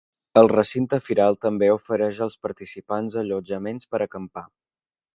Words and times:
El 0.39 0.47
recinte 0.51 0.99
firal 1.09 1.37
també 1.45 1.69
ofereix 1.75 2.19
als 2.29 2.39
participants 2.49 3.21
allotjaments 3.25 3.93
per 3.93 4.05
acampar. 4.09 4.49